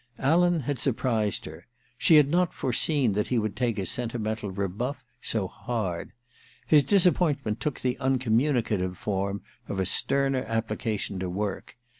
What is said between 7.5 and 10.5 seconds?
took the uncommunicative form of a sterner